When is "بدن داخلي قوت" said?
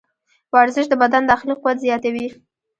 1.03-1.77